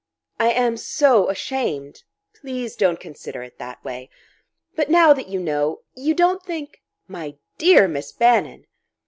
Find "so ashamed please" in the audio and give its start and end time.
0.77-2.75